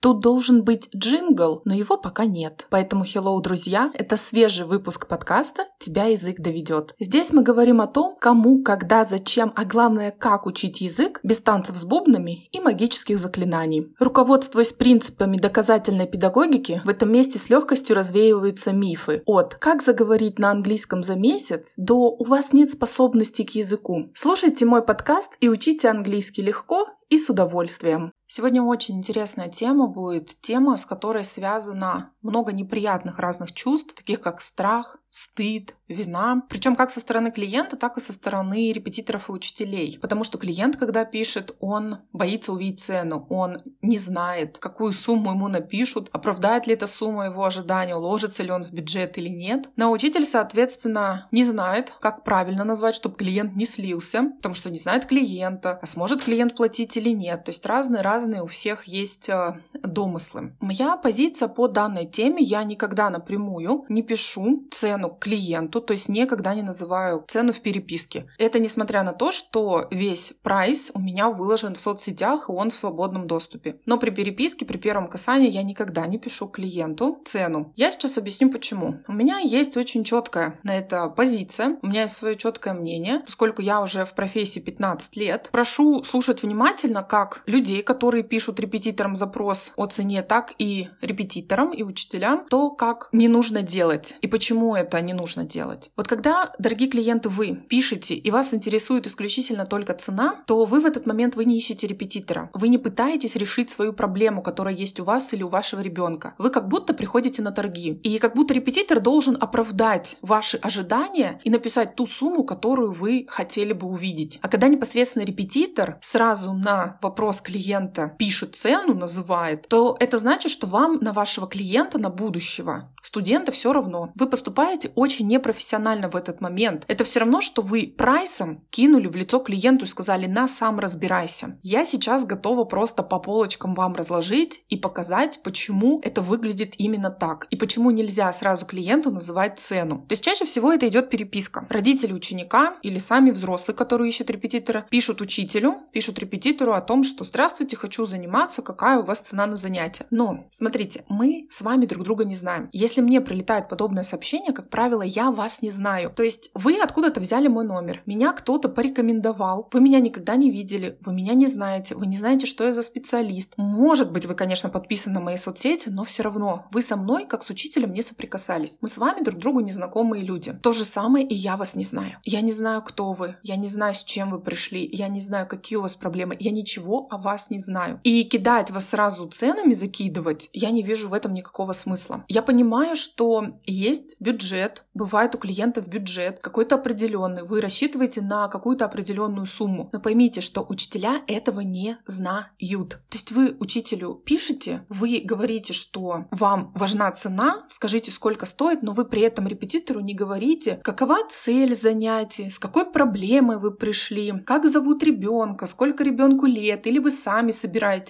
[0.00, 2.66] Тут должен быть джингл, но его пока нет.
[2.70, 6.94] Поэтому, hello, друзья, это свежий выпуск подкаста «Тебя язык доведет».
[7.00, 11.76] Здесь мы говорим о том, кому, когда, зачем, а главное, как учить язык без танцев
[11.76, 13.92] с бубнами и магических заклинаний.
[13.98, 20.52] Руководствуясь принципами доказательной педагогики, в этом месте с легкостью развеиваются мифы от «как заговорить на
[20.52, 24.12] английском за месяц» до «у вас нет способностей к языку».
[24.14, 28.12] Слушайте мой подкаст и учите английский легко и с удовольствием.
[28.30, 34.42] Сегодня очень интересная тема будет, тема, с которой связано много неприятных разных чувств, таких как
[34.42, 36.42] страх, стыд, вина.
[36.50, 39.98] Причем как со стороны клиента, так и со стороны репетиторов и учителей.
[40.00, 45.48] Потому что клиент, когда пишет, он боится увидеть цену, он не знает, какую сумму ему
[45.48, 49.70] напишут, оправдает ли эта сумма его ожидания, уложится ли он в бюджет или нет.
[49.76, 54.78] Но учитель, соответственно, не знает, как правильно назвать, чтобы клиент не слился, потому что не
[54.78, 57.44] знает клиента, а сможет клиент платить или нет.
[57.44, 60.56] То есть разные-разные у всех есть э, домыслы.
[60.60, 66.54] Моя позиция по данной теме, я никогда напрямую не пишу цену клиенту, то есть никогда
[66.54, 68.26] не называю цену в переписке.
[68.38, 72.76] Это несмотря на то, что весь прайс у меня выложен в соцсетях, и он в
[72.76, 73.80] свободном доступе.
[73.86, 77.72] Но при переписке, при первом касании я никогда не пишу клиенту цену.
[77.76, 79.00] Я сейчас объясню почему.
[79.06, 83.62] У меня есть очень четкая на это позиция, у меня есть свое четкое мнение, поскольку
[83.62, 85.48] я уже в профессии 15 лет.
[85.52, 91.82] Прошу слушать внимательно как людей, которые пишут репетиторам запрос о цене, так и репетиторам и
[91.82, 95.90] учителям, то, как не нужно делать и почему это не нужно делать.
[95.96, 100.86] Вот когда, дорогие клиенты, вы пишете и вас интересует исключительно только цена, то вы в
[100.86, 102.50] этот момент вы не ищете репетитора.
[102.54, 106.34] Вы не пытаетесь решить свою проблему, которая есть у вас или у вашего ребенка.
[106.38, 108.00] Вы как будто приходите на торги.
[108.02, 113.72] И как будто репетитор должен оправдать ваши ожидания и написать ту сумму, которую вы хотели
[113.72, 114.38] бы увидеть.
[114.42, 120.68] А когда непосредственно репетитор сразу на вопрос клиента пишет цену, называет, то это значит, что
[120.68, 124.12] вам на вашего клиента, на будущего студента все равно.
[124.14, 126.84] Вы поступаете очень непрофессионально в этот момент.
[126.88, 131.58] Это все равно, что вы прайсом кинули в лицо клиенту и сказали «на, сам разбирайся».
[131.62, 137.46] Я сейчас готова просто по полочкам вам разложить и показать, почему это выглядит именно так
[137.50, 140.04] и почему нельзя сразу клиенту называть цену.
[140.08, 141.66] То есть чаще всего это идет переписка.
[141.70, 147.24] Родители ученика или сами взрослые, которые ищут репетитора, пишут учителю, пишут репетитору о том, что
[147.24, 150.04] «здравствуйте, хочу заниматься, какая у вас цена на занятие».
[150.10, 152.68] Но, смотрите, мы с вами друг друга не знаем.
[152.72, 156.12] Если мне прилетает подобное сообщение, как правило, я вас не знаю.
[156.14, 160.98] То есть вы откуда-то взяли мой номер, меня кто-то порекомендовал, вы меня никогда не видели,
[161.00, 163.54] вы меня не знаете, вы не знаете, что я за специалист.
[163.56, 167.42] Может быть, вы, конечно, подписаны на мои соцсети, но все равно вы со мной, как
[167.42, 168.78] с учителем, не соприкасались.
[168.82, 170.52] Мы с вами друг другу незнакомые люди.
[170.62, 172.18] То же самое и я вас не знаю.
[172.24, 175.46] Я не знаю, кто вы, я не знаю, с чем вы пришли, я не знаю,
[175.46, 177.77] какие у вас проблемы, я ничего о вас не знаю.
[178.04, 182.24] И кидать вас сразу ценами закидывать, я не вижу в этом никакого смысла.
[182.28, 188.84] Я понимаю, что есть бюджет, бывает у клиентов бюджет какой-то определенный, вы рассчитываете на какую-то
[188.84, 189.90] определенную сумму.
[189.92, 193.00] Но поймите, что учителя этого не знают.
[193.08, 198.92] То есть вы учителю пишете, вы говорите, что вам важна цена, скажите, сколько стоит, но
[198.92, 204.68] вы при этом репетитору не говорите, какова цель занятия, с какой проблемой вы пришли, как
[204.68, 207.67] зовут ребенка, сколько ребенку лет, или вы сами собираетесь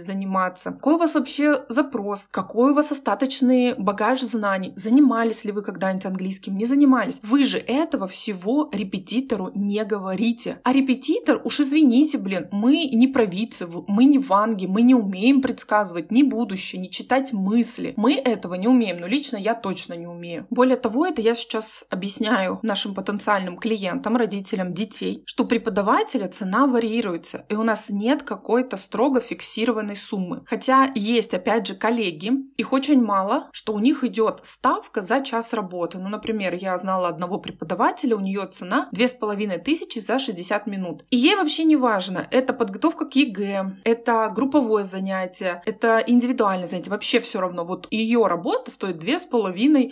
[0.00, 5.62] заниматься, какой у вас вообще запрос, какой у вас остаточный багаж знаний, занимались ли вы
[5.62, 7.20] когда-нибудь английским, не занимались.
[7.22, 10.60] Вы же этого всего репетитору не говорите.
[10.64, 16.10] А репетитор, уж извините, блин, мы не провидцы, мы не ванги, мы не умеем предсказывать
[16.10, 17.94] ни будущее, ни читать мысли.
[17.96, 20.46] Мы этого не умеем, но лично я точно не умею.
[20.50, 27.44] Более того, это я сейчас объясняю нашим потенциальным клиентам, родителям детей, что преподавателя цена варьируется,
[27.48, 29.39] и у нас нет какой-то строго фиксированной
[29.96, 30.42] суммы.
[30.46, 35.52] Хотя есть, опять же, коллеги, их очень мало, что у них идет ставка за час
[35.52, 35.98] работы.
[35.98, 38.88] Ну, например, я знала одного преподавателя, у нее цена
[39.58, 41.04] тысячи за 60 минут.
[41.10, 46.90] И ей вообще не важно, это подготовка к ЕГЭ, это групповое занятие, это индивидуальное занятие,
[46.90, 47.64] вообще все равно.
[47.64, 48.98] Вот ее работа стоит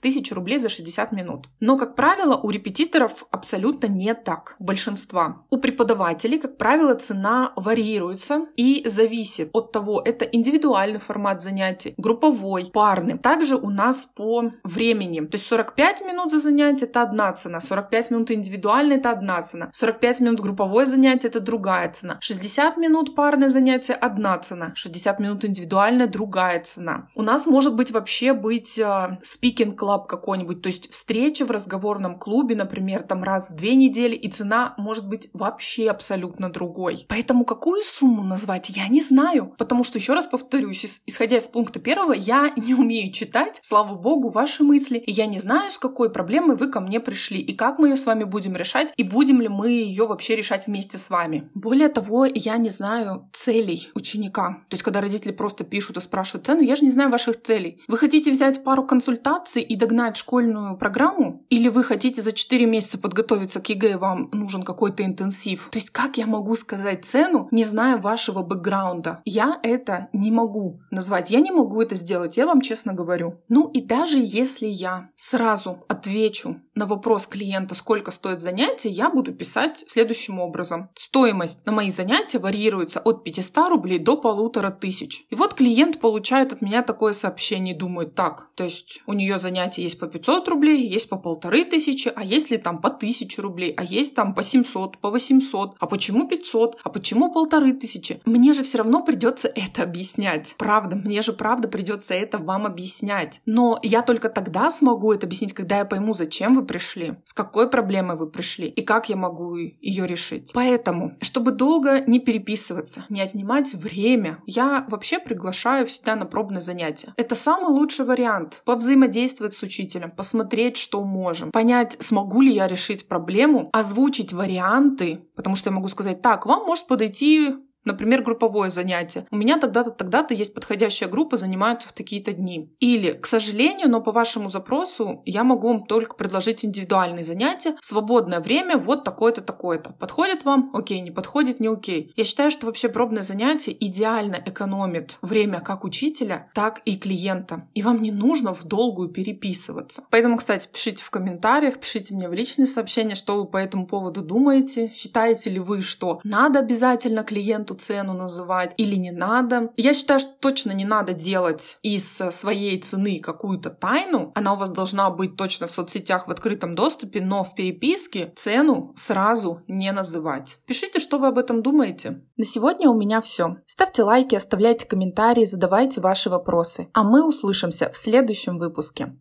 [0.00, 1.48] тысячи рублей за 60 минут.
[1.60, 5.44] Но, как правило, у репетиторов абсолютно не так, большинства.
[5.50, 9.21] У преподавателей, как правило, цена варьируется и зависит
[9.52, 13.18] от того, это индивидуальный формат занятий, групповой, парный.
[13.18, 15.20] Также у нас по времени.
[15.20, 19.68] То есть 45 минут за занятие– это одна цена, 45 минут индивидуально– это одна цена,
[19.72, 25.44] 45 минут групповое занятие– это другая цена, 60 минут парное занятие– одна цена, 60 минут
[25.44, 27.08] индивидуальное– другая цена.
[27.14, 28.80] У нас может быть вообще быть
[29.22, 34.14] спикинг клаб какой-нибудь, то есть встреча в разговорном клубе, например, там раз в две недели,
[34.14, 37.06] и цена может быть вообще абсолютно другой.
[37.08, 39.11] Поэтому какую сумму назвать, я не знаю.
[39.58, 44.30] Потому что, еще раз повторюсь, исходя из пункта первого, я не умею читать, слава богу,
[44.30, 47.78] ваши мысли, и я не знаю, с какой проблемой вы ко мне пришли, и как
[47.78, 51.10] мы ее с вами будем решать, и будем ли мы ее вообще решать вместе с
[51.10, 51.50] вами.
[51.54, 54.62] Более того, я не знаю целей ученика.
[54.68, 57.80] То есть, когда родители просто пишут и спрашивают цену, я же не знаю ваших целей.
[57.88, 61.44] Вы хотите взять пару консультаций и догнать школьную программу?
[61.50, 65.68] Или вы хотите за 4 месяца подготовиться к ЕГЭ, вам нужен какой-то интенсив?
[65.70, 69.01] То есть, как я могу сказать цену, не зная вашего бэкграунда?
[69.24, 71.30] Я это не могу назвать.
[71.30, 73.40] Я не могу это сделать, я вам честно говорю.
[73.48, 79.32] Ну и даже если я сразу отвечу на вопрос клиента, сколько стоит занятие, я буду
[79.32, 80.88] писать следующим образом.
[80.94, 85.24] Стоимость на мои занятия варьируется от 500 рублей до полутора тысяч.
[85.30, 89.82] И вот клиент получает от меня такое сообщение думает, так, то есть у нее занятия
[89.82, 93.74] есть по 500 рублей, есть по полторы тысячи, а есть ли там по 1000 рублей,
[93.76, 98.20] а есть там по 700, по 800, а почему 500, а почему полторы тысячи?
[98.24, 100.54] Мне же все равно придется это объяснять.
[100.58, 103.40] Правда, мне же правда придется это вам объяснять.
[103.46, 107.70] Но я только тогда смогу это объяснить, когда я пойму, зачем вы пришли, с какой
[107.70, 110.50] проблемой вы пришли и как я могу ее решить.
[110.52, 117.14] Поэтому, чтобы долго не переписываться, не отнимать время, я вообще приглашаю всегда на пробное занятие.
[117.16, 118.62] Это самый лучший вариант.
[118.64, 125.56] Повзаимодействовать с учителем, посмотреть, что можем, понять, смогу ли я решить проблему, озвучить варианты, потому
[125.56, 129.26] что я могу сказать, так, вам может подойти Например, групповое занятие.
[129.30, 132.72] У меня тогда-то, тогда-то есть подходящая группа, занимаются в такие-то дни.
[132.80, 137.74] Или, к сожалению, но по вашему запросу я могу вам только предложить индивидуальные занятия.
[137.80, 139.94] Свободное время вот такое-то, такое-то.
[139.94, 140.70] Подходит вам?
[140.74, 141.60] Окей, не подходит?
[141.60, 142.12] Не окей.
[142.16, 147.68] Я считаю, что вообще пробное занятие идеально экономит время как учителя, так и клиента.
[147.74, 150.04] И вам не нужно в долгую переписываться.
[150.10, 154.22] Поэтому, кстати, пишите в комментариях, пишите мне в личные сообщения, что вы по этому поводу
[154.22, 154.90] думаете.
[154.94, 159.70] Считаете ли вы, что надо обязательно клиенту эту цену называть или не надо.
[159.76, 164.32] Я считаю, что точно не надо делать из своей цены какую-то тайну.
[164.34, 168.92] Она у вас должна быть точно в соцсетях в открытом доступе, но в переписке цену
[168.94, 170.58] сразу не называть.
[170.66, 172.22] Пишите, что вы об этом думаете.
[172.36, 173.56] На сегодня у меня все.
[173.66, 176.88] Ставьте лайки, оставляйте комментарии, задавайте ваши вопросы.
[176.92, 179.16] А мы услышимся в следующем выпуске.